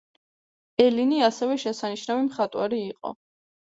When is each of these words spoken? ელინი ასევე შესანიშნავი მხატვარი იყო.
ელინი 0.85 1.21
ასევე 1.27 1.59
შესანიშნავი 1.65 2.25
მხატვარი 2.31 2.81
იყო. 2.87 3.17